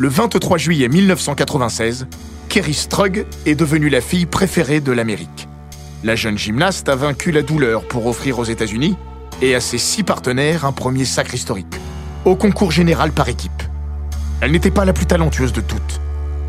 [0.00, 2.06] Le 23 juillet 1996,
[2.48, 5.48] Kerry Strug est devenue la fille préférée de l'Amérique.
[6.04, 8.96] La jeune gymnaste a vaincu la douleur pour offrir aux États-Unis
[9.42, 11.80] et à ses six partenaires un premier sacre historique,
[12.24, 13.50] au concours général par équipe.
[14.40, 16.00] Elle n'était pas la plus talentueuse de toutes,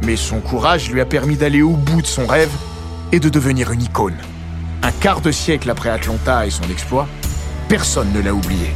[0.05, 2.53] mais son courage lui a permis d'aller au bout de son rêve
[3.11, 4.17] et de devenir une icône.
[4.83, 7.07] Un quart de siècle après Atlanta et son exploit,
[7.67, 8.75] personne ne l'a oublié.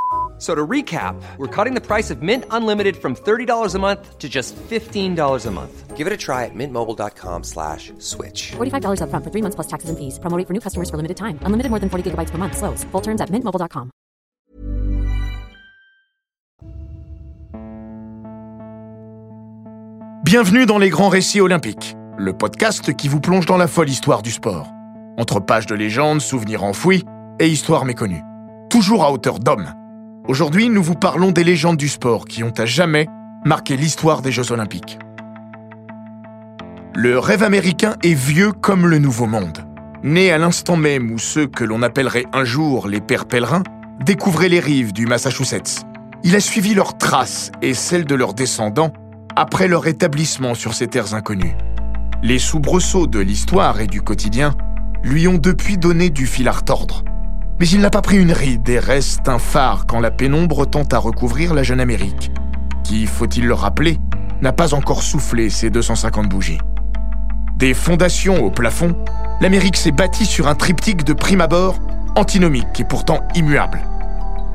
[0.41, 4.27] So to recap, we're cutting the price of Mint Unlimited from $30 a month to
[4.27, 5.95] just $15 a month.
[5.95, 8.53] Give it a try at mintmobile.com slash switch.
[8.57, 10.17] $45 upfront for three months plus taxes and fees.
[10.17, 11.37] Promo rate for new customers for limited time.
[11.45, 12.57] Unlimited more than 40 gigabytes per month.
[12.57, 12.83] Slows.
[12.91, 13.91] Full terms at mintmobile.com.
[20.23, 24.23] Bienvenue dans les grands récits olympiques, le podcast qui vous plonge dans la folle histoire
[24.23, 24.65] du sport.
[25.19, 27.03] Entre pages de légendes, souvenirs enfouis
[27.39, 28.23] et histoires méconnues.
[28.71, 29.71] Toujours à hauteur d'homme.
[30.27, 33.07] Aujourd'hui, nous vous parlons des légendes du sport qui ont à jamais
[33.43, 34.99] marqué l'histoire des Jeux olympiques.
[36.93, 39.65] Le rêve américain est vieux comme le Nouveau Monde.
[40.03, 43.63] Né à l'instant même où ceux que l'on appellerait un jour les pères pèlerins
[44.05, 45.85] découvraient les rives du Massachusetts.
[46.23, 48.93] Il a suivi leurs traces et celles de leurs descendants
[49.35, 51.55] après leur établissement sur ces terres inconnues.
[52.21, 54.53] Les soubresauts de l'histoire et du quotidien
[55.03, 57.03] lui ont depuis donné du fil à retordre.
[57.61, 60.95] Mais il n'a pas pris une ride et reste un phare quand la pénombre tente
[60.95, 62.31] à recouvrir la jeune Amérique,
[62.83, 63.99] qui, faut-il le rappeler,
[64.41, 66.57] n'a pas encore soufflé ses 250 bougies.
[67.57, 68.95] Des fondations au plafond,
[69.41, 71.77] l'Amérique s'est bâtie sur un triptyque de prime abord
[72.15, 73.81] antinomique et pourtant immuable.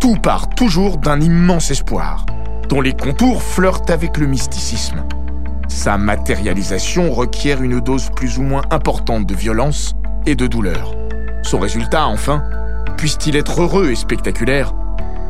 [0.01, 2.27] Tout part toujours d'un immense espoir,
[2.69, 5.05] dont les contours flirtent avec le mysticisme.
[5.69, 9.95] Sa matérialisation requiert une dose plus ou moins importante de violence
[10.27, 10.97] et de douleur.
[11.45, 12.43] Son résultat, enfin,
[12.97, 14.75] puisse-t-il être heureux et spectaculaire,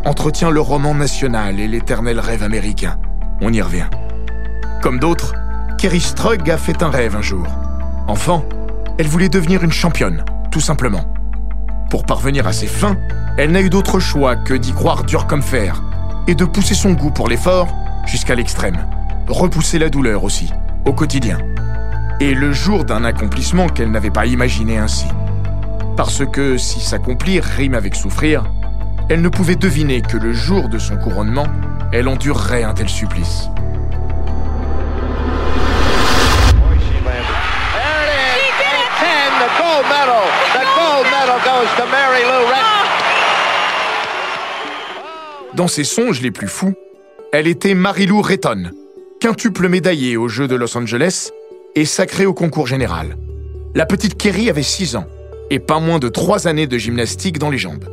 [0.05, 2.97] entretient le roman national et l'éternel rêve américain.
[3.41, 3.89] On y revient.
[4.83, 5.35] Comme d'autres,
[5.79, 7.47] Kerry Strug a fait un rêve un jour.
[8.07, 8.45] Enfant,
[8.99, 11.05] elle voulait devenir une championne, tout simplement.
[11.91, 12.97] Pour parvenir à ses fins,
[13.37, 15.83] elle n'a eu d'autre choix que d'y croire dur comme fer
[16.27, 17.69] et de pousser son goût pour l'effort
[18.07, 18.87] jusqu'à l'extrême.
[19.29, 20.53] Repousser la douleur aussi,
[20.85, 21.39] au quotidien.
[22.21, 25.07] Et le jour d'un accomplissement qu'elle n'avait pas imaginé ainsi.
[25.97, 28.45] Parce que si s'accomplir rime avec souffrir,
[29.09, 31.47] elle ne pouvait deviner que le jour de son couronnement,
[31.91, 33.49] elle endurerait un tel supplice.
[36.59, 37.25] Boy, she landed.
[37.73, 38.43] There it is.
[38.45, 38.91] She did it.
[39.01, 40.27] 10, the gold medal.
[40.53, 42.85] The gold medal goes to Mary Lou Retton.
[45.55, 46.75] Dans ses songes les plus fous,
[47.33, 48.71] elle était Marilou Retton,
[49.19, 51.31] quintuple médaillée aux Jeux de Los Angeles
[51.75, 53.17] et sacrée au concours général.
[53.75, 55.07] La petite Kerry avait 6 ans
[55.51, 57.85] et pas moins de 3 années de gymnastique dans les jambes.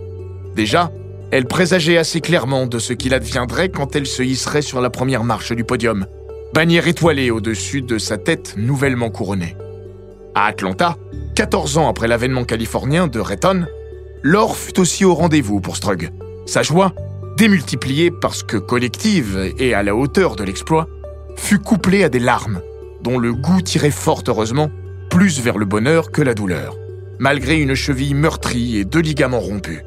[0.55, 0.91] Déjà,
[1.31, 5.23] elle présageait assez clairement de ce qu'il adviendrait quand elle se hisserait sur la première
[5.23, 6.05] marche du podium,
[6.53, 9.55] bannière étoilée au-dessus de sa tête nouvellement couronnée.
[10.35, 10.97] À Atlanta,
[11.35, 13.65] 14 ans après l'avènement californien de Retton,
[14.21, 16.11] l'or fut aussi au rendez-vous pour Strug.
[16.45, 16.93] Sa joie,
[17.37, 20.87] démultipliée parce que collective et à la hauteur de l'exploit,
[21.35, 22.61] fut couplée à des larmes,
[23.01, 24.69] dont le goût tirait fort heureusement
[25.09, 26.77] plus vers le bonheur que la douleur,
[27.23, 29.79] malgré une cheville meurtrie et deux ligaments rompus.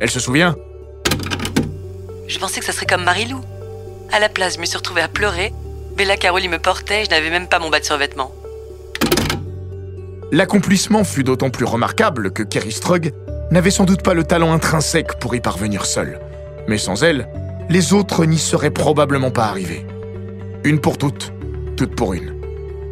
[0.00, 0.54] Elle se souvient?
[2.28, 3.40] Je pensais que ça serait comme Marilou.
[4.12, 5.54] À la place, je me suis retrouvée à pleurer.
[5.96, 8.34] Bella Caroli me portait, je n'avais même pas mon bas de survêtement.
[10.30, 13.14] L'accomplissement fut d'autant plus remarquable que Kerry Strug
[13.50, 16.20] n'avait sans doute pas le talent intrinsèque pour y parvenir seule.
[16.68, 17.28] Mais sans elle,
[17.70, 19.86] les autres n'y seraient probablement pas arrivés.
[20.64, 21.32] Une pour toutes,
[21.78, 22.34] toutes pour une.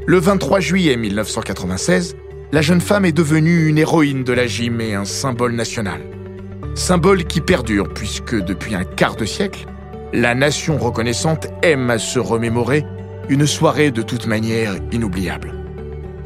[0.07, 2.17] Le 23 juillet 1996,
[2.53, 6.03] la jeune femme est devenue une héroïne de la gym et un symbole national.
[6.75, 9.65] Symbole qui perdure puisque depuis un quart de siècle,
[10.13, 12.85] la nation reconnaissante aime à se remémorer
[13.31, 15.55] une soirée de toute manière inoubliable.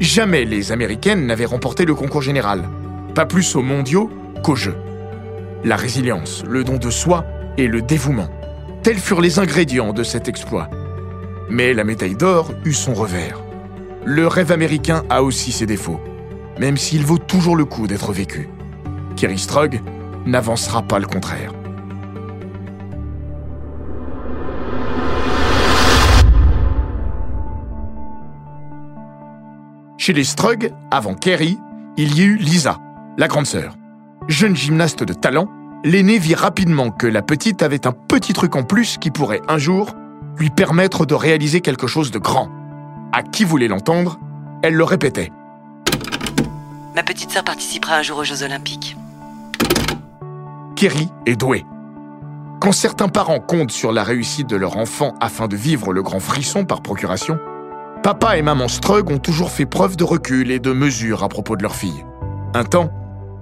[0.01, 2.67] Jamais les Américaines n'avaient remporté le concours général,
[3.15, 4.09] pas plus aux mondiaux
[4.43, 4.75] qu'aux Jeux.
[5.63, 7.25] La résilience, le don de soi
[7.57, 8.29] et le dévouement,
[8.83, 10.69] tels furent les ingrédients de cet exploit.
[11.49, 13.41] Mais la médaille d'or eut son revers.
[14.03, 15.99] Le rêve américain a aussi ses défauts,
[16.59, 18.49] même s'il vaut toujours le coup d'être vécu.
[19.15, 19.81] Kerry Strug
[20.25, 21.53] n'avancera pas le contraire.
[29.97, 31.57] Chez les Strug, avant Kerry,
[31.97, 32.79] il y eut Lisa,
[33.17, 33.75] la grande sœur.
[34.27, 35.49] Jeune gymnaste de talent,
[35.83, 39.57] l'aîné vit rapidement que la petite avait un petit truc en plus qui pourrait un
[39.57, 39.95] jour
[40.37, 42.49] lui permettre de réaliser quelque chose de grand.
[43.11, 44.19] À qui voulait l'entendre,
[44.63, 45.31] elle le répétait.
[46.97, 48.97] Ma petite sœur participera un jour aux Jeux Olympiques.
[50.75, 51.63] Kerry est douée.
[52.59, 56.19] Quand certains parents comptent sur la réussite de leur enfant afin de vivre le grand
[56.19, 57.37] frisson par procuration,
[58.01, 61.55] Papa et maman Strug ont toujours fait preuve de recul et de mesure à propos
[61.55, 62.03] de leur fille.
[62.55, 62.89] Un temps,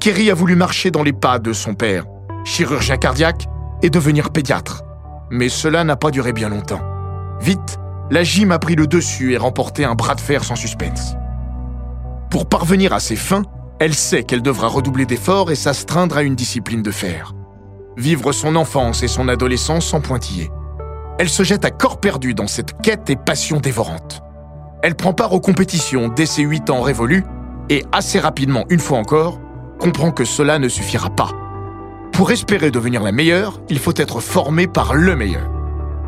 [0.02, 2.04] Kerry a voulu marcher dans les pas de son père,
[2.44, 3.48] chirurgien cardiaque,
[3.82, 4.84] et devenir pédiatre.
[5.32, 6.82] Mais cela n'a pas duré bien longtemps.
[7.40, 7.80] Vite,
[8.12, 11.16] la gym a pris le dessus et remporté un bras de fer sans suspense.
[12.30, 13.44] Pour parvenir à ses fins,
[13.80, 17.34] elle sait qu'elle devra redoubler d'efforts et s'astreindre à une discipline de fer.
[17.98, 20.50] Vivre son enfance et son adolescence sans pointiller.
[21.18, 24.22] Elle se jette à corps perdu dans cette quête et passion dévorante.
[24.84, 27.24] Elle prend part aux compétitions dès ses 8 ans révolus
[27.70, 29.40] et assez rapidement, une fois encore,
[29.80, 31.30] comprend que cela ne suffira pas.
[32.12, 35.50] Pour espérer devenir la meilleure, il faut être formé par le meilleur.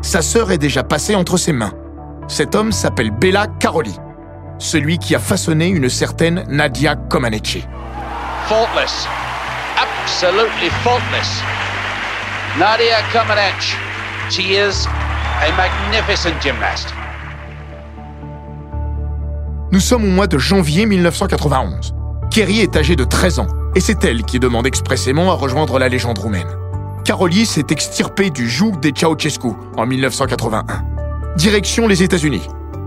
[0.00, 1.72] Sa sœur est déjà passée entre ses mains.
[2.28, 3.94] Cet homme s'appelle Bella Caroli,
[4.58, 7.64] celui qui a façonné une certaine Nadia Comaneci.
[8.46, 9.06] Faultless.
[9.76, 11.42] Absolutely faultless.
[12.58, 13.76] Nadia Comaneci.
[14.30, 14.86] She is
[15.40, 16.92] a magnificent gymnast.
[19.70, 21.94] Nous sommes au mois de janvier 1991.
[22.30, 25.88] Kerry est âgée de 13 ans, et c'est elle qui demande expressément à rejoindre la
[25.88, 26.48] légende roumaine.
[27.04, 30.64] Caroli s'est extirpé du joug des Ceausescu en 1981.
[31.36, 32.42] Direction les États-Unis.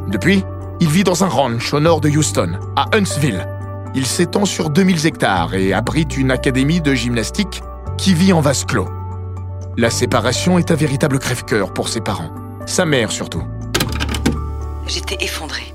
[0.10, 0.44] Depuis,
[0.82, 3.48] il vit dans un ranch au nord de Houston, à Huntsville.
[3.94, 7.62] Il s'étend sur 2000 hectares et abrite une académie de gymnastique
[8.00, 8.90] qui vit en vase clos.
[9.78, 12.32] La séparation est un véritable crève-cœur pour ses parents,
[12.66, 13.44] sa mère surtout.
[14.88, 15.72] J'étais effondrée.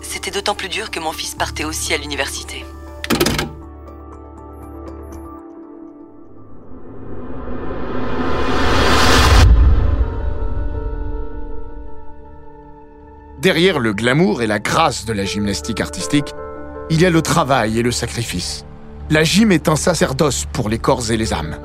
[0.00, 2.64] C'était d'autant plus dur que mon fils partait aussi à l'université.
[13.42, 16.32] Derrière le glamour et la grâce de la gymnastique artistique,
[16.90, 18.64] il y a le travail et le sacrifice.
[19.10, 21.56] La gym est un sacerdoce pour les corps et les âmes.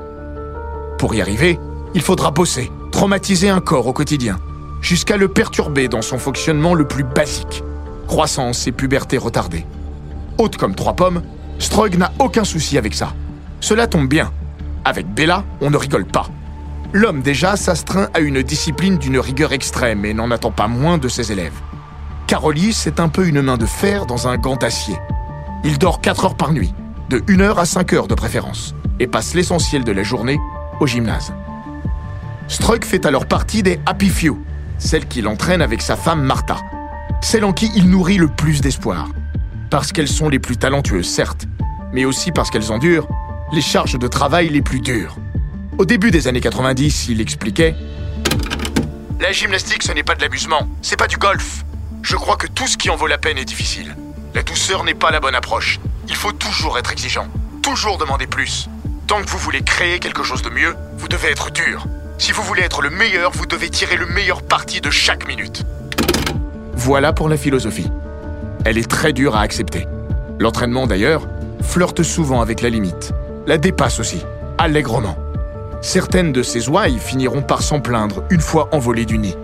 [0.98, 1.56] Pour y arriver,
[1.94, 4.40] il faudra bosser, traumatiser un corps au quotidien,
[4.80, 7.62] jusqu'à le perturber dans son fonctionnement le plus basique,
[8.08, 9.64] croissance et puberté retardée.
[10.36, 11.22] Haute comme trois pommes,
[11.60, 13.14] Strug n'a aucun souci avec ça.
[13.60, 14.32] Cela tombe bien.
[14.84, 16.26] Avec Bella, on ne rigole pas.
[16.92, 21.06] L'homme déjà s'astreint à une discipline d'une rigueur extrême et n'en attend pas moins de
[21.06, 21.52] ses élèves.
[22.28, 24.98] Carolis c'est un peu une main de fer dans un gant d'acier.
[25.64, 26.74] Il dort 4 heures par nuit,
[27.08, 30.38] de 1 heure à 5 heures de préférence, et passe l'essentiel de la journée
[30.78, 31.32] au gymnase.
[32.46, 34.38] Strug fait alors partie des Happy Few,
[34.76, 36.58] celle qu'il entraîne avec sa femme Martha,
[37.22, 39.08] celle en qui il nourrit le plus d'espoir.
[39.70, 41.46] Parce qu'elles sont les plus talentueuses, certes,
[41.94, 43.08] mais aussi parce qu'elles endurent
[43.52, 45.16] les charges de travail les plus dures.
[45.78, 47.74] Au début des années 90, il expliquait
[49.18, 51.64] La gymnastique, ce n'est pas de l'amusement, c'est pas du golf.
[52.08, 53.94] Je crois que tout ce qui en vaut la peine est difficile.
[54.34, 55.78] La douceur n'est pas la bonne approche.
[56.08, 57.26] Il faut toujours être exigeant,
[57.62, 58.70] toujours demander plus.
[59.06, 61.84] Tant que vous voulez créer quelque chose de mieux, vous devez être dur.
[62.16, 65.64] Si vous voulez être le meilleur, vous devez tirer le meilleur parti de chaque minute.
[66.72, 67.90] Voilà pour la philosophie.
[68.64, 69.86] Elle est très dure à accepter.
[70.38, 71.28] L'entraînement d'ailleurs
[71.60, 73.12] flirte souvent avec la limite,
[73.46, 74.24] la dépasse aussi,
[74.56, 75.18] allègrement.
[75.82, 79.36] Certaines de ces ouailles finiront par s'en plaindre une fois envolées du nid.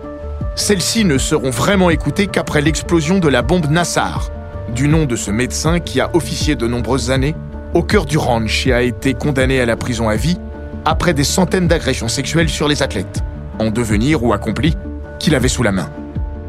[0.56, 4.30] Celles-ci ne seront vraiment écoutées qu'après l'explosion de la bombe Nassar,
[4.72, 7.34] du nom de ce médecin qui a officié de nombreuses années
[7.74, 10.38] au cœur du ranch et a été condamné à la prison à vie
[10.84, 13.22] après des centaines d'agressions sexuelles sur les athlètes,
[13.58, 14.76] en devenir ou accomplis,
[15.18, 15.90] qu'il avait sous la main.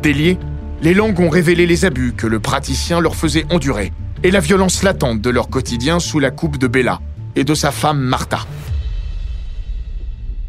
[0.03, 0.37] Déliés,
[0.81, 3.91] les langues ont révélé les abus que le praticien leur faisait endurer
[4.23, 6.99] et la violence latente de leur quotidien sous la coupe de Bella
[7.35, 8.39] et de sa femme Martha.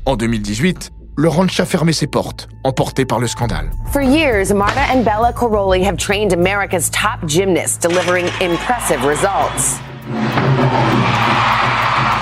[0.05, 3.71] En 2018, le ranch a fermé ses portes, emporté par le scandale.
[3.91, 9.79] For years, Marta and Bella Caroli have trained America's top gymnasts, delivering impressive results.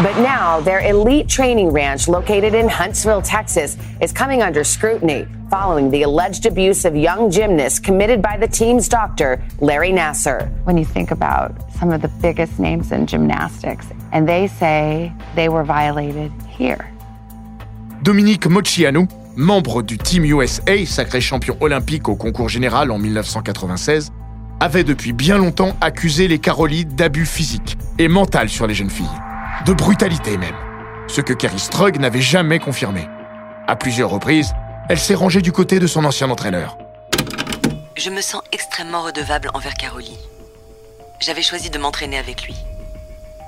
[0.00, 5.90] But now, their elite training ranch located in Huntsville, Texas, is coming under scrutiny following
[5.90, 10.50] the alleged abuse of young gymnasts committed by the team's doctor, Larry Nasser.
[10.64, 15.48] When you think about some of the biggest names in gymnastics, and they say they
[15.48, 16.93] were violated here.
[18.04, 24.12] Dominique Mocciano, membre du Team USA, sacré champion olympique au concours général en 1996,
[24.60, 29.06] avait depuis bien longtemps accusé les Caroli d'abus physiques et mental sur les jeunes filles.
[29.64, 30.54] De brutalité même.
[31.08, 33.08] Ce que Kerry Strug n'avait jamais confirmé.
[33.66, 34.52] À plusieurs reprises,
[34.90, 36.76] elle s'est rangée du côté de son ancien entraîneur.
[37.96, 40.18] Je me sens extrêmement redevable envers Caroli.
[41.20, 42.54] J'avais choisi de m'entraîner avec lui.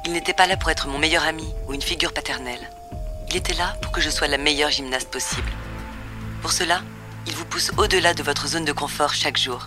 [0.06, 2.70] Il n'était pas là pour être mon meilleur ami ou une figure paternelle.
[3.28, 5.50] Il était là pour que je sois la meilleure gymnaste possible.
[6.42, 6.80] Pour cela,
[7.26, 9.66] il vous pousse au-delà de votre zone de confort chaque jour.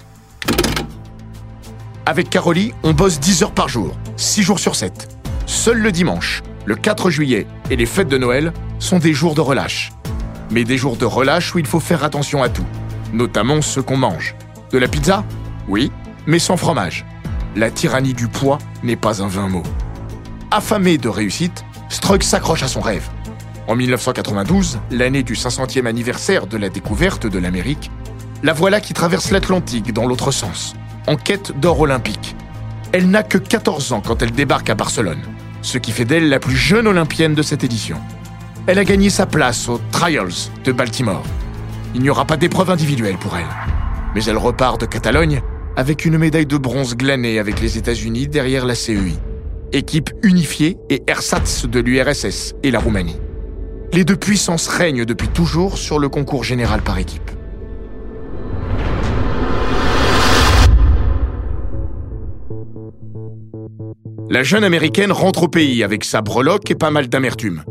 [2.06, 5.10] Avec Caroli, on bosse 10 heures par jour, 6 jours sur 7.
[5.46, 9.42] Seul le dimanche, le 4 juillet et les fêtes de Noël sont des jours de
[9.42, 9.92] relâche.
[10.51, 12.66] Mais des jours de relâche où il faut faire attention à tout,
[13.13, 14.36] notamment ce qu'on mange.
[14.72, 15.24] De la pizza?
[15.68, 15.92] Oui,
[16.25, 17.06] mais sans fromage.
[17.56, 19.63] La tyrannie du poids n'est pas un vain mot.
[20.50, 23.08] Affamé de réussite, Strug s'accroche à son rêve.
[23.70, 27.92] En 1992, l'année du 500e anniversaire de la découverte de l'Amérique,
[28.42, 30.74] la voilà qui traverse l'Atlantique dans l'autre sens,
[31.06, 32.36] en quête d'or olympique.
[32.94, 35.22] Elle n'a que 14 ans quand elle débarque à Barcelone,
[35.62, 37.98] ce qui fait d'elle la plus jeune olympienne de cette édition.
[38.66, 41.24] Elle a gagné sa place aux Trials de Baltimore.
[41.94, 43.46] Il n'y aura pas d'épreuve individuelle pour elle.
[44.16, 45.44] Mais elle repart de Catalogne
[45.76, 49.14] avec une médaille de bronze glanée avec les États-Unis derrière la CEI,
[49.74, 53.20] équipe unifiée et ersatz de l'URSS et la Roumanie.
[53.91, 57.31] Les deux puissances règnent depuis toujours sur le concours général par équipe.
[64.29, 67.63] La jeune américaine rentre au pays avec sa breloque et pas mal d'amertume.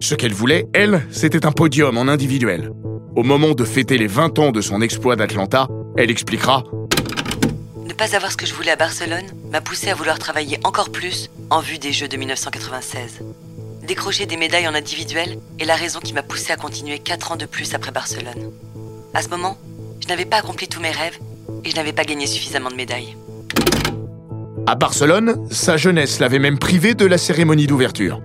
[0.00, 2.72] Ce qu'elle voulait, elle, c'était un podium en individuel.
[3.14, 6.64] Au moment de fêter les 20 ans de son exploit d'Atlanta, elle expliquera
[7.86, 10.90] Ne pas avoir ce que je voulais à Barcelone m'a poussé à vouloir travailler encore
[10.90, 13.20] plus en vue des Jeux de 1996.
[13.86, 17.36] Décrocher des médailles en individuel est la raison qui m'a poussé à continuer 4 ans
[17.36, 18.52] de plus après Barcelone.
[19.14, 19.56] À ce moment,
[20.00, 21.18] je n'avais pas accompli tous mes rêves
[21.64, 23.16] et je n'avais pas gagné suffisamment de médailles.
[24.66, 28.20] À Barcelone, sa jeunesse l'avait même privée de la cérémonie d'ouverture.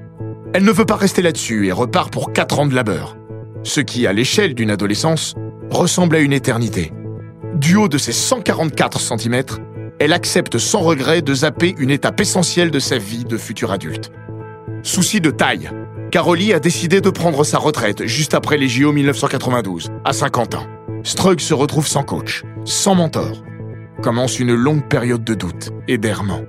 [0.54, 3.18] Elle ne veut pas rester là-dessus et repart pour 4 ans de labeur.
[3.64, 5.36] Ce qui, à l'échelle d'une adolescence,
[5.70, 6.92] ressemble à une éternité.
[7.56, 9.44] Du haut de ses 144 cm,
[10.00, 14.12] elle accepte sans regret de zapper une étape essentielle de sa vie de futur adulte.
[14.86, 15.72] Souci de taille,
[16.12, 20.68] Caroli a décidé de prendre sa retraite juste après les JO 1992, à 50 ans.
[21.04, 23.44] Strug se retrouve sans coach, sans mentor.
[24.04, 26.42] Commence une longue période de doute et d'errement.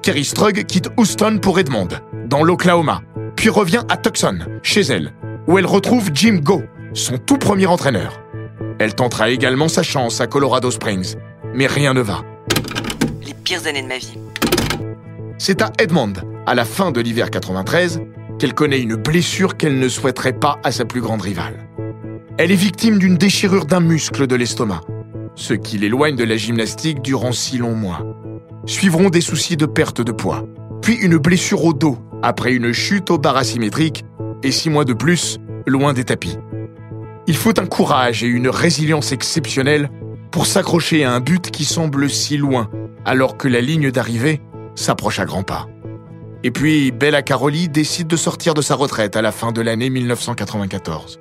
[0.00, 1.88] Kerry Strug quitte Houston pour Edmond,
[2.24, 3.02] dans l'Oklahoma,
[3.34, 5.12] puis revient à Tucson, chez elle,
[5.48, 6.62] où elle retrouve Jim Go,
[6.94, 8.22] son tout premier entraîneur.
[8.78, 11.16] Elle tentera également sa chance à Colorado Springs,
[11.52, 12.22] mais rien ne va.
[13.26, 14.18] Les pires années de ma vie.
[15.44, 16.12] C'est à Edmond,
[16.46, 18.00] à la fin de l'hiver 93,
[18.38, 21.68] qu'elle connaît une blessure qu'elle ne souhaiterait pas à sa plus grande rivale.
[22.38, 24.82] Elle est victime d'une déchirure d'un muscle de l'estomac,
[25.34, 28.06] ce qui l'éloigne de la gymnastique durant six longs mois.
[28.66, 30.46] Suivront des soucis de perte de poids,
[30.80, 34.04] puis une blessure au dos après une chute au bar asymétrique
[34.44, 36.38] et six mois de plus loin des tapis.
[37.26, 39.90] Il faut un courage et une résilience exceptionnelle
[40.30, 42.70] pour s'accrocher à un but qui semble si loin
[43.04, 44.40] alors que la ligne d'arrivée
[44.74, 45.68] s'approche à grands pas.
[46.44, 49.90] Et puis, Bella Caroli décide de sortir de sa retraite à la fin de l'année
[49.90, 51.20] 1994.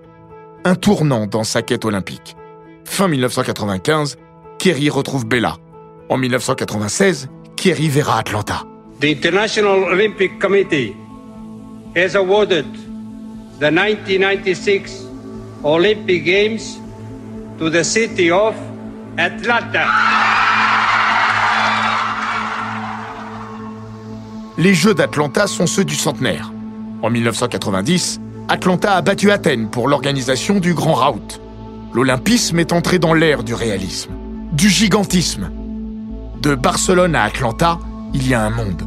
[0.63, 2.35] Un tournant dans sa quête olympique.
[2.85, 4.17] Fin 1995,
[4.57, 5.57] Kerry retrouve Bella.
[6.09, 8.63] En 1996, Kerry verra Atlanta.
[8.99, 10.95] The International Olympic Committee
[11.95, 12.65] has awarded
[13.59, 15.05] the 1996
[15.63, 16.79] Olympic Games
[17.59, 18.55] to the city of
[19.17, 20.50] Atlanta.
[24.61, 26.53] Les Jeux d'Atlanta sont ceux du centenaire.
[27.01, 31.41] En 1990, Atlanta a battu Athènes pour l'organisation du Grand Rout.
[31.95, 34.11] L'olympisme est entré dans l'ère du réalisme,
[34.51, 35.49] du gigantisme.
[36.43, 37.79] De Barcelone à Atlanta,
[38.13, 38.83] il y a un monde.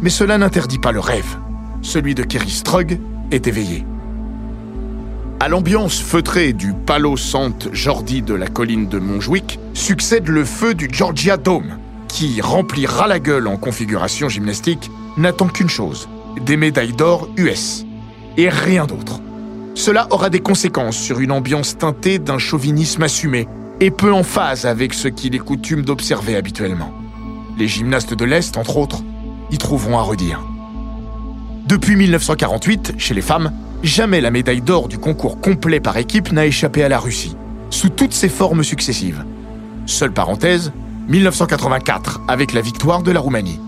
[0.00, 1.38] Mais cela n'interdit pas le rêve.
[1.82, 3.00] Celui de Kerry Strug
[3.32, 3.84] est éveillé.
[5.40, 10.74] À l'ambiance feutrée du Palo Sant Jordi de la colline de Montjuic succède le feu
[10.74, 16.08] du Georgia Dome, qui remplira la gueule en configuration gymnastique n'attend qu'une chose,
[16.40, 17.84] des médailles d'or US.
[18.36, 19.20] Et rien d'autre.
[19.74, 23.46] Cela aura des conséquences sur une ambiance teintée d'un chauvinisme assumé
[23.80, 26.92] et peu en phase avec ce qu'il est coutume d'observer habituellement.
[27.58, 29.02] Les gymnastes de l'Est, entre autres,
[29.50, 30.40] y trouveront à redire.
[31.66, 36.46] Depuis 1948, chez les femmes, jamais la médaille d'or du concours complet par équipe n'a
[36.46, 37.36] échappé à la Russie,
[37.70, 39.24] sous toutes ses formes successives.
[39.84, 40.72] Seule parenthèse,
[41.08, 43.60] 1984, avec la victoire de la Roumanie,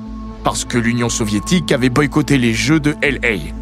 [0.44, 3.52] parce que l'Union soviétique avait boycotté les Jeux de LA.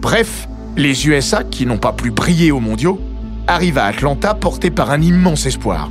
[0.00, 3.00] Bref, les USA, qui n'ont pas plus brillé aux mondiaux,
[3.46, 5.90] arrive à Atlanta portée par un immense espoir.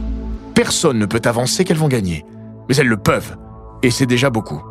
[0.56, 2.26] Personne ne peut avancer qu'elles vont gagner,
[2.68, 3.38] mais elles le peuvent,
[3.84, 4.62] et c'est déjà beaucoup.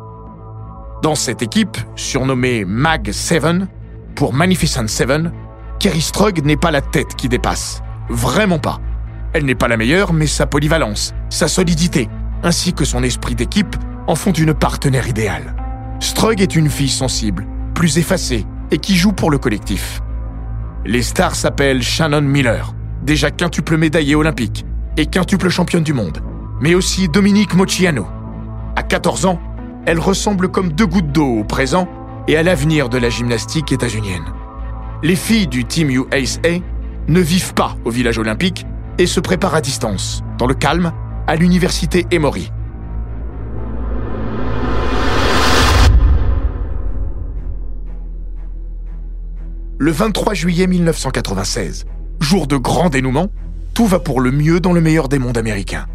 [1.01, 3.43] Dans cette équipe, surnommée Mag 7,
[4.15, 5.31] pour Magnificent Seven,
[5.79, 7.81] Kerry Strug n'est pas la tête qui dépasse.
[8.09, 8.79] Vraiment pas.
[9.31, 12.09] Elle n'est pas la meilleure, mais sa polyvalence, sa solidité,
[12.43, 13.75] ainsi que son esprit d'équipe
[14.09, 15.55] en font une partenaire idéale.
[15.99, 20.01] Strug est une fille sensible, plus effacée, et qui joue pour le collectif.
[20.83, 22.73] Les stars s'appellent Shannon Miller,
[23.03, 24.65] déjà quintuple médaillée olympique
[24.97, 26.23] et quintuple championne du monde,
[26.59, 28.07] mais aussi Dominique Mochiano.
[28.75, 29.39] À 14 ans,
[29.85, 31.87] elle ressemble comme deux gouttes d'eau au présent
[32.27, 34.25] et à l'avenir de la gymnastique états-unienne.
[35.03, 36.57] Les filles du Team USA
[37.07, 38.65] ne vivent pas au village olympique
[38.97, 40.93] et se préparent à distance, dans le calme,
[41.27, 42.51] à l'université Emory.
[49.81, 51.85] Le 23 juillet 1996,
[52.19, 53.31] jour de grand dénouement,
[53.73, 55.85] tout va pour le mieux dans le meilleur des mondes américains.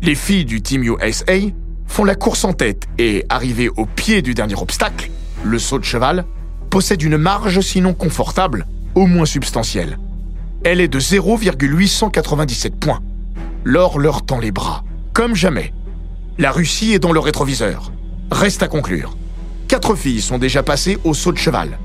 [0.00, 1.34] Les filles du Team USA
[1.86, 5.10] font la course en tête et, arrivées au pied du dernier obstacle,
[5.44, 6.24] le saut de cheval,
[6.70, 9.98] possèdent une marge sinon confortable, au moins substantielle.
[10.64, 13.02] Elle est de 0,897 points.
[13.62, 15.74] L'or leur tend les bras, comme jamais.
[16.38, 17.92] La Russie est dans le rétroviseur.
[18.30, 19.18] Reste à conclure.
[19.68, 21.78] Quatre filles sont déjà passées au saut de cheval.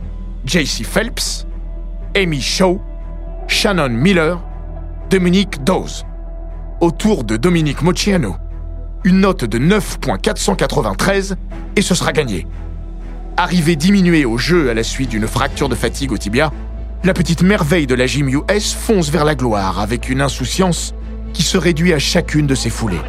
[0.45, 1.47] JC Phelps,
[2.15, 2.81] Amy Shaw,
[3.47, 4.41] Shannon Miller,
[5.09, 6.03] Dominique Dawes.
[6.81, 8.35] Autour de Dominique Mochiano.
[9.05, 11.35] Une note de 9.493
[11.75, 12.45] et ce sera gagné.
[13.37, 16.51] Arrivée diminuée au jeu à la suite d'une fracture de fatigue au tibia,
[17.05, 20.93] la petite merveille de la gym US fonce vers la gloire avec une insouciance
[21.33, 23.01] qui se réduit à chacune de ses foulées.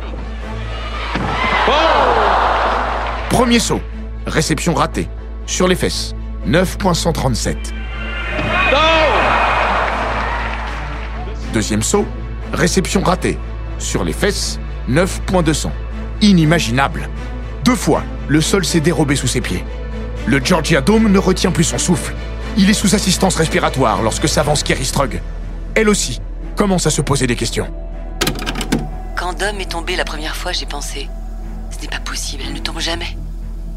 [3.29, 3.81] Premier saut,
[4.27, 5.09] réception ratée,
[5.47, 6.15] sur les fesses,
[6.47, 7.57] 9.137.
[11.53, 12.05] Deuxième saut,
[12.53, 13.39] réception ratée,
[13.79, 14.59] sur les fesses,
[14.91, 15.71] 9.200.
[16.21, 17.09] Inimaginable.
[17.65, 19.65] Deux fois, le sol s'est dérobé sous ses pieds.
[20.27, 22.15] Le Georgia Dome ne retient plus son souffle.
[22.57, 25.21] Il est sous assistance respiratoire lorsque s'avance Kerry Strug.
[25.75, 26.21] Elle aussi
[26.57, 27.69] commence à se poser des questions.
[29.17, 31.09] Quand Dom est tombée la première fois, j'ai pensé
[31.71, 33.17] Ce n'est pas possible, elle ne tombe jamais.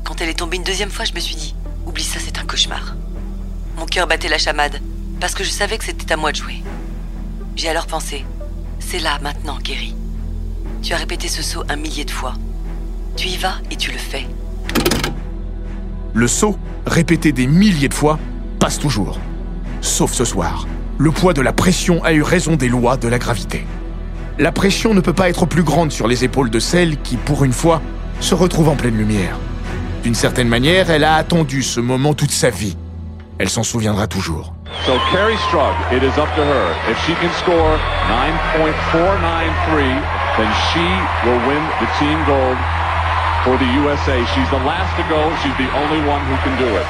[0.04, 1.56] Quand elle est tombée une deuxième fois, je me suis dit
[1.88, 2.96] Oublie ça, c'est un cauchemar.
[3.78, 4.82] Mon cœur battait la chamade,
[5.22, 6.62] parce que je savais que c'était à moi de jouer.
[7.56, 8.26] J'ai alors pensé
[8.80, 9.96] C'est là, maintenant, Kerry.
[10.84, 12.34] Tu as répété ce saut un millier de fois.
[13.16, 14.28] Tu y vas et tu le fais.
[16.14, 18.20] Le saut, répété des milliers de fois,
[18.60, 19.18] passe toujours.
[19.82, 20.68] Sauf ce soir.
[20.98, 23.66] Le poids de la pression a eu raison des lois de la gravité.
[24.40, 27.44] La pression ne peut pas être plus grande sur les épaules de celle qui, pour
[27.46, 27.82] une fois,
[28.20, 29.38] se retrouve en pleine lumière.
[30.08, 32.78] D'une certaine manière, elle a attendu ce moment toute sa vie.
[33.40, 34.54] Elle s'en souviendra toujours.
[34.86, 36.74] So Carrie Strug, it is up to her.
[36.90, 37.78] If she can score
[38.64, 39.84] 9.493,
[40.38, 40.88] then she
[41.26, 42.56] will win the team gold
[43.44, 44.24] for the USA.
[44.34, 45.30] She's the last to go.
[45.44, 46.86] She's the only one who can do it.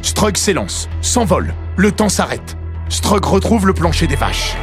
[0.00, 1.52] Strug s'élance, s'envole.
[1.76, 2.56] Le temps s'arrête.
[2.88, 4.56] Strug retrouve le plancher des vaches.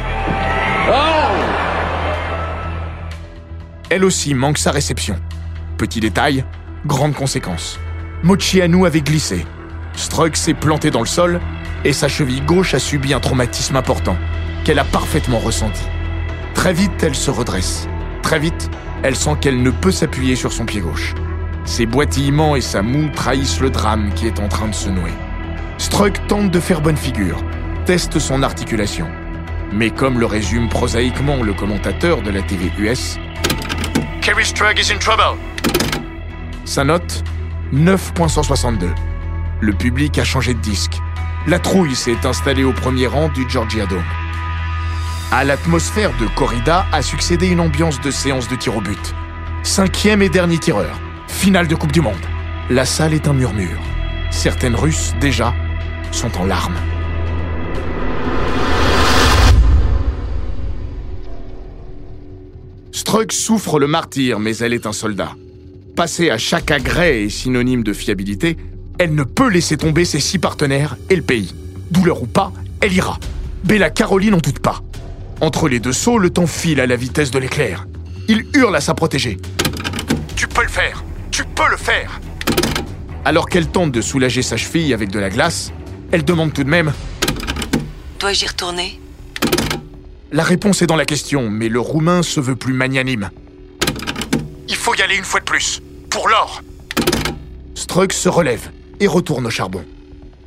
[3.90, 5.14] Elle aussi manque sa réception.
[5.80, 6.44] Petit détail,
[6.84, 7.80] grande conséquence.
[8.22, 9.46] Mochianu avait glissé.
[9.94, 11.40] Strug s'est planté dans le sol
[11.86, 14.18] et sa cheville gauche a subi un traumatisme important
[14.62, 15.80] qu'elle a parfaitement ressenti.
[16.52, 17.88] Très vite, elle se redresse.
[18.22, 18.68] Très vite,
[19.02, 21.14] elle sent qu'elle ne peut s'appuyer sur son pied gauche.
[21.64, 25.14] Ses boitillements et sa moue trahissent le drame qui est en train de se nouer.
[25.78, 27.42] Strug tente de faire bonne figure,
[27.86, 29.08] teste son articulation.
[29.72, 33.18] Mais comme le résume prosaïquement le commentateur de la TV US,
[34.22, 35.38] Is in trouble.
[36.66, 37.24] Sa note
[37.72, 38.90] 9.162.
[39.60, 40.98] Le public a changé de disque.
[41.46, 44.04] La trouille s'est installée au premier rang du Georgia Dome.
[45.32, 49.14] À l'atmosphère de corrida a succédé une ambiance de séance de tir au but.
[49.62, 51.00] Cinquième et dernier tireur.
[51.26, 52.26] Finale de Coupe du Monde.
[52.68, 53.80] La salle est un murmure.
[54.30, 55.54] Certaines Russes, déjà,
[56.12, 56.78] sont en larmes.
[63.10, 65.34] Strug souffre le martyr, mais elle est un soldat.
[65.96, 68.56] Passer à chaque agrès est synonyme de fiabilité.
[69.00, 71.52] Elle ne peut laisser tomber ses six partenaires et le pays.
[71.90, 73.18] Douleur ou pas, elle ira.
[73.64, 74.80] Bella Caroline n'en doute pas.
[75.40, 77.88] Entre les deux sauts, le temps file à la vitesse de l'éclair.
[78.28, 79.38] Il hurle à sa protégée.
[80.36, 82.20] Tu peux le faire Tu peux le faire
[83.24, 85.72] Alors qu'elle tente de soulager sa cheville avec de la glace,
[86.12, 86.92] elle demande tout de même
[88.20, 89.00] Dois-je y retourner?
[90.32, 93.30] La réponse est dans la question, mais le roumain se veut plus magnanime.
[94.68, 95.82] Il faut y aller une fois de plus.
[96.08, 96.62] Pour l'or
[97.74, 99.84] Strug se relève et retourne au charbon.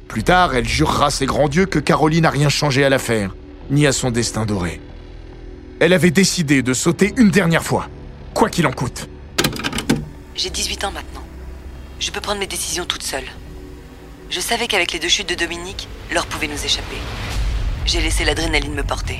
[0.07, 3.35] Plus tard, elle jurera ses grands dieux que Caroline n'a rien changé à l'affaire,
[3.71, 4.79] ni à son destin doré.
[5.81, 7.89] Elle avait décidé de sauter une dernière fois,
[8.33, 9.09] quoi qu'il en coûte.
[10.35, 11.23] J'ai 18 ans maintenant.
[11.99, 13.25] Je peux prendre mes décisions toute seule.
[14.29, 16.97] Je savais qu'avec les deux chutes de Dominique, l'or pouvait nous échapper.
[17.85, 19.19] J'ai laissé l'adrénaline me porter.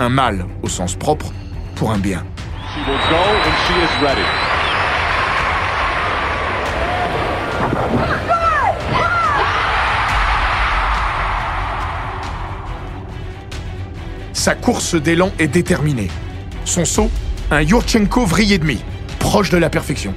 [0.00, 1.32] Un mal, au sens propre,
[1.74, 2.24] pour un bien.
[2.72, 4.22] She will go when she is ready.
[14.32, 16.08] Sa course d'élan est déterminée.
[16.64, 17.10] Son saut,
[17.50, 18.78] un Yurchenko vrille et demi,
[19.18, 20.14] proche de la perfection.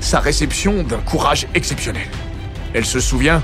[0.00, 2.06] Sa réception d'un courage exceptionnel.
[2.74, 3.42] Elle se souvient,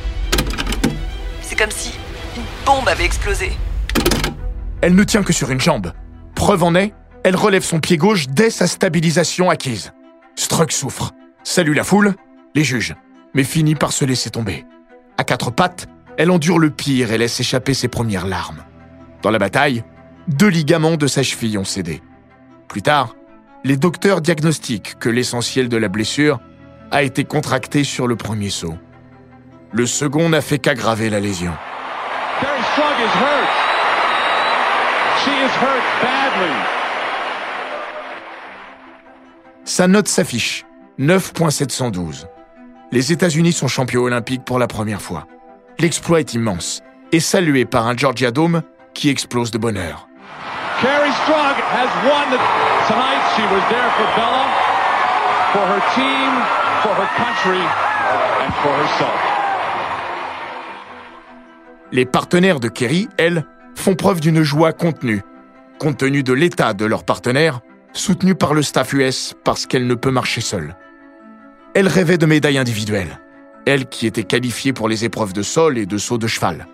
[1.41, 1.93] C'est comme si
[2.37, 3.53] une bombe avait explosé.
[4.83, 5.93] Elle ne tient que sur une jambe.
[6.35, 6.93] Preuve en est,
[7.25, 9.93] elle relève son pied gauche dès sa stabilisation acquise.
[10.35, 11.13] Struck souffre,
[11.45, 12.15] salue la foule,
[12.55, 12.95] les juges,
[13.33, 14.67] mais finit par se laisser tomber.
[15.17, 15.87] À quatre pattes,
[16.19, 18.65] elle endure le pire et laisse échapper ses premières larmes.
[19.23, 19.85] Dans la bataille,
[20.27, 22.03] deux ligaments de sa cheville ont cédé.
[22.69, 23.15] Plus tard,
[23.65, 26.41] les docteurs diagnostiquent que l'essentiel de la blessure
[26.91, 28.77] a été contracté sur le premier saut.
[29.71, 31.53] Le second n'a fait qu'aggraver la lésion.
[35.25, 36.55] She is hurt badly.
[39.65, 40.65] Sa note s'affiche,
[40.99, 42.27] 9.712.
[42.91, 45.27] Les États-Unis sont champions olympiques pour la première fois.
[45.79, 46.83] L'exploit est immense
[47.13, 48.63] et salué par un Georgia Dome
[48.95, 50.09] qui explose de bonheur.
[50.81, 52.39] Carrie Strug has won the...
[52.89, 53.23] tonight.
[53.37, 54.45] She was there for Bella,
[55.53, 56.31] for her team,
[56.83, 57.63] for her country,
[58.43, 59.21] and for herself.
[61.93, 65.23] Les partenaires de Kerry, elles, font preuve d'une joie contenue,
[65.79, 67.61] compte tenu de l'état de leur partenaire,
[67.93, 70.77] soutenu par le staff US parce qu'elle ne peut marcher seule.
[71.75, 73.19] Elle rêvait de médailles individuelles,
[73.67, 76.67] elle qui était qualifiée pour les épreuves de sol et de saut de cheval.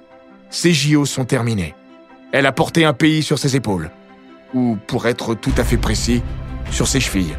[0.50, 1.74] Ses JO sont terminés.
[2.32, 3.90] Elle a porté un pays sur ses épaules,
[4.54, 6.22] ou pour être tout à fait précis,
[6.70, 7.36] sur ses chevilles.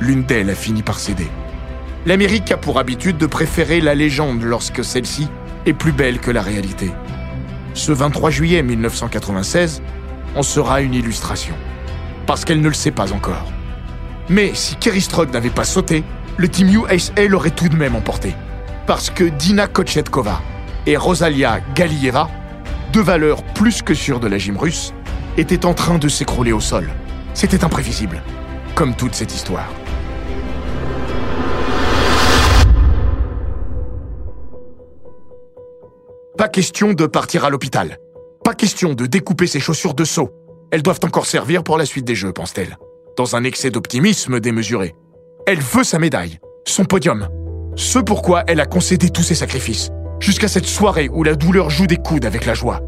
[0.00, 1.28] L'une d'elles a fini par céder.
[2.06, 5.28] L'Amérique a pour habitude de préférer la légende lorsque celle-ci
[5.66, 6.90] est plus belle que la réalité.
[7.74, 9.82] Ce 23 juillet 1996
[10.34, 11.54] en sera une illustration.
[12.26, 13.46] Parce qu'elle ne le sait pas encore.
[14.28, 16.04] Mais si Kerry Strug n'avait pas sauté,
[16.36, 18.34] le Team USA l'aurait tout de même emporté.
[18.86, 20.40] Parce que Dina Kochetkova
[20.86, 22.28] et Rosalia Galieva,
[22.92, 24.92] deux valeurs plus que sûres de la gym russe,
[25.36, 26.88] étaient en train de s'écrouler au sol.
[27.34, 28.22] C'était imprévisible,
[28.74, 29.68] comme toute cette histoire.
[36.38, 37.98] Pas question de partir à l'hôpital.
[38.44, 40.30] Pas question de découper ses chaussures de saut.
[40.70, 42.78] Elles doivent encore servir pour la suite des Jeux, pense-t-elle.
[43.16, 44.94] Dans un excès d'optimisme démesuré.
[45.48, 47.26] Elle veut sa médaille, son podium.
[47.74, 49.90] Ce pourquoi elle a concédé tous ses sacrifices.
[50.20, 52.82] Jusqu'à cette soirée où la douleur joue des coudes avec la joie.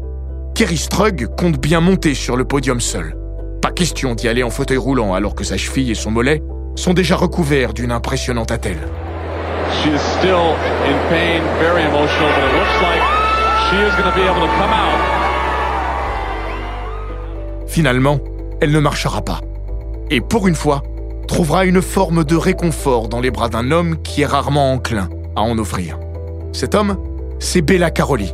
[0.55, 3.17] Kerry Strug compte bien monter sur le podium seul.
[3.61, 6.41] Pas question d'y aller en fauteuil roulant alors que sa cheville et son mollet
[6.77, 8.79] sont déjà recouverts d'une impressionnante attelle.
[9.83, 13.20] She is still in pain, very emotional, but it looks like
[17.67, 18.19] Finalement,
[18.59, 19.39] elle ne marchera pas.
[20.09, 20.83] Et pour une fois,
[21.27, 25.07] trouvera une forme de réconfort dans les bras d'un homme qui est rarement enclin
[25.37, 25.97] à en offrir.
[26.51, 26.97] Cet homme,
[27.39, 28.33] c'est Bella Caroli.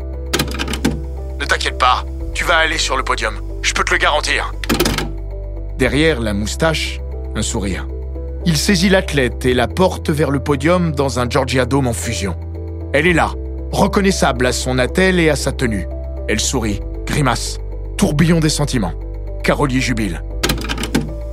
[1.39, 3.36] Ne t'inquiète pas, tu vas aller sur le podium.
[3.62, 4.52] Je peux te le garantir.
[5.78, 7.00] Derrière la moustache,
[7.36, 7.86] un sourire.
[8.47, 12.36] Il saisit l'athlète et la porte vers le podium dans un Georgia Dome en fusion.
[12.91, 13.34] Elle est là,
[13.72, 15.88] reconnaissable à son attelle et à sa tenue.
[16.28, 17.58] Elle sourit, grimace,
[17.98, 18.94] tourbillon des sentiments.
[19.44, 20.22] Carolier jubile.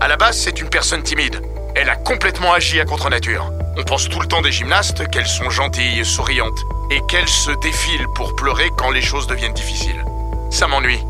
[0.01, 1.40] À la base, c'est une personne timide.
[1.75, 3.51] Elle a complètement agi à contre-nature.
[3.77, 8.07] On pense tout le temps des gymnastes qu'elles sont gentilles, souriantes, et qu'elles se défilent
[8.14, 10.05] pour pleurer quand les choses deviennent difficiles.
[10.51, 11.01] Ça m'ennuie.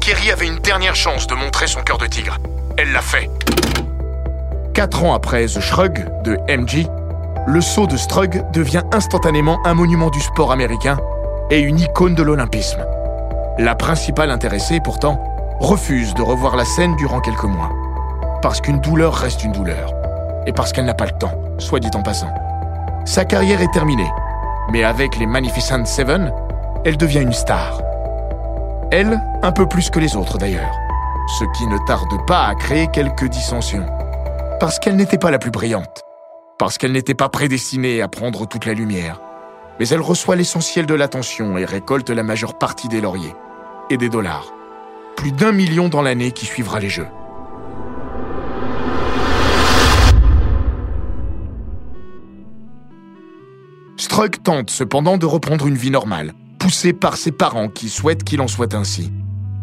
[0.00, 2.38] Kerry avait une dernière chance de montrer son cœur de tigre.
[2.78, 3.28] Elle l'a fait.
[4.72, 6.86] Quatre ans après The Shrug de MG,
[7.46, 10.96] le saut de Strug devient instantanément un monument du sport américain
[11.50, 12.84] et une icône de l'olympisme.
[13.58, 15.22] La principale intéressée, pourtant,
[15.60, 17.70] refuse de revoir la scène durant quelques mois.
[18.40, 19.92] Parce qu'une douleur reste une douleur.
[20.46, 22.32] Et parce qu'elle n'a pas le temps, soit dit en passant.
[23.04, 24.10] Sa carrière est terminée,
[24.72, 26.32] mais avec les Magnificent Seven,
[26.84, 27.80] elle devient une star.
[28.90, 30.74] Elle, un peu plus que les autres d'ailleurs.
[31.38, 33.86] Ce qui ne tarde pas à créer quelques dissensions.
[34.60, 36.03] Parce qu'elle n'était pas la plus brillante.
[36.58, 39.20] Parce qu'elle n'était pas prédestinée à prendre toute la lumière.
[39.80, 43.34] Mais elle reçoit l'essentiel de l'attention et récolte la majeure partie des lauriers.
[43.90, 44.54] Et des dollars.
[45.16, 47.08] Plus d'un million dans l'année qui suivra les Jeux.
[53.96, 58.40] Strug tente cependant de reprendre une vie normale, poussée par ses parents qui souhaitent qu'il
[58.40, 59.12] en soit ainsi.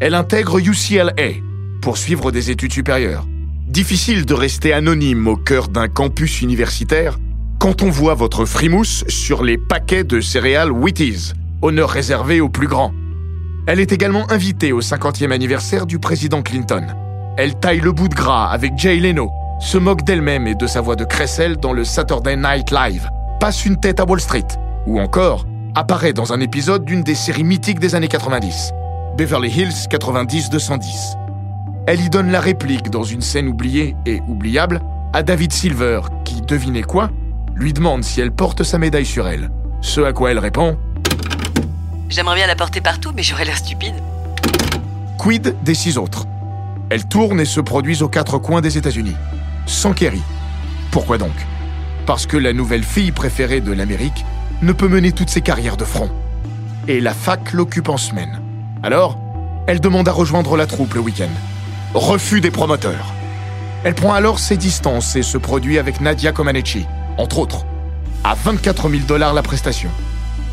[0.01, 1.39] Elle intègre UCLA
[1.81, 3.25] pour suivre des études supérieures.
[3.71, 7.17] Difficile de rester anonyme au cœur d'un campus universitaire
[7.57, 11.31] quand on voit votre frimousse sur les paquets de céréales Wheaties,
[11.61, 12.91] honneur réservé aux plus grands.
[13.67, 16.85] Elle est également invitée au 50e anniversaire du président Clinton.
[17.37, 19.29] Elle taille le bout de gras avec Jay Leno,
[19.61, 23.07] se moque d'elle-même et de sa voix de crécelle dans le Saturday Night Live,
[23.39, 24.47] passe une tête à Wall Street,
[24.85, 28.73] ou encore apparaît dans un épisode d'une des séries mythiques des années 90,
[29.15, 31.20] Beverly Hills 90-210.
[31.87, 34.81] Elle y donne la réplique dans une scène oubliée et oubliable
[35.13, 37.09] à David Silver, qui, devinez quoi,
[37.55, 39.49] lui demande si elle porte sa médaille sur elle.
[39.81, 40.77] Ce à quoi elle répond
[42.07, 43.95] J'aimerais bien la porter partout, mais j'aurais l'air stupide.
[45.17, 46.27] Quid des six autres?
[46.91, 49.15] Elles tournent et se produisent aux quatre coins des États-Unis,
[49.65, 50.21] sans Kerry.
[50.91, 51.33] Pourquoi donc?
[52.05, 54.25] Parce que la nouvelle fille préférée de l'Amérique
[54.61, 56.11] ne peut mener toutes ses carrières de front.
[56.87, 58.39] Et la fac l'occupe en semaine.
[58.83, 59.17] Alors,
[59.67, 61.29] elle demande à rejoindre la troupe le week-end.
[61.93, 63.13] Refus des promoteurs.
[63.83, 66.85] Elle prend alors ses distances et se produit avec Nadia Comaneci,
[67.17, 67.65] entre autres,
[68.23, 69.89] à 24 000 dollars la prestation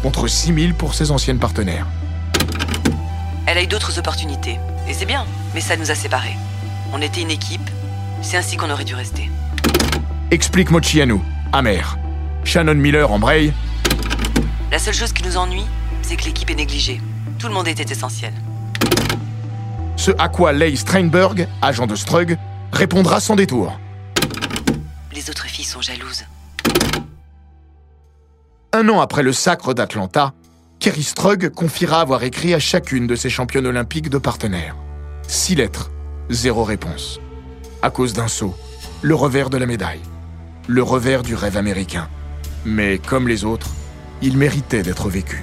[0.03, 1.87] contre 6 000 pour ses anciennes partenaires.
[3.47, 4.59] Elle a eu d'autres opportunités.
[4.89, 6.37] Et c'est bien, mais ça nous a séparés.
[6.93, 7.71] On était une équipe,
[8.21, 9.31] c'est ainsi qu'on aurait dû rester.
[10.33, 11.23] Explique Mochi à nous,
[11.53, 11.99] amer.
[12.43, 13.53] Shannon Miller embraye.
[14.73, 15.67] La seule chose qui nous ennuie,
[16.03, 17.01] c'est que l'équipe est négligée.
[17.39, 18.33] Tout le monde était essentiel.
[20.09, 22.39] Ce à quoi Leigh Steinberg, agent de Strug,
[22.73, 23.79] répondra sans détour.
[25.13, 26.25] Les autres filles sont jalouses.
[28.73, 30.33] Un an après le sacre d'Atlanta,
[30.81, 34.77] Kerry Strug confiera avoir écrit à chacune de ses championnes olympiques de partenaires.
[35.27, 35.91] Six lettres,
[36.31, 37.21] zéro réponse.
[37.83, 38.57] À cause d'un saut,
[39.03, 40.01] le revers de la médaille.
[40.69, 42.09] Le revers du rêve américain.
[42.65, 43.69] Mais comme les autres,
[44.23, 45.43] il méritait d'être vécu.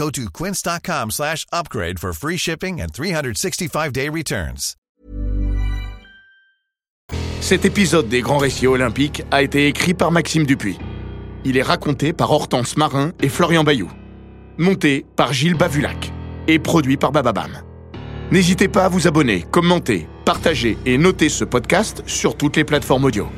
[0.00, 4.74] Go to quince.com slash upgrade for free shipping and 365-day returns.
[7.42, 10.78] Cet épisode des Grands Récits Olympiques a été écrit par Maxime Dupuis.
[11.44, 13.90] Il est raconté par Hortense Marin et Florian Bayou.
[14.56, 16.10] Monté par Gilles Bavulac.
[16.48, 17.50] Et produit par Bababam.
[18.30, 23.04] N'hésitez pas à vous abonner, commenter, partager et noter ce podcast sur toutes les plateformes
[23.04, 23.28] audio.